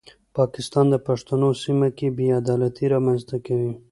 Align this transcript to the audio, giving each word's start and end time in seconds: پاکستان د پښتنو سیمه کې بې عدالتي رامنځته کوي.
پاکستان 0.37 0.85
د 0.89 0.95
پښتنو 1.07 1.49
سیمه 1.63 1.89
کې 1.97 2.07
بې 2.17 2.27
عدالتي 2.41 2.85
رامنځته 2.93 3.37
کوي. 3.45 3.73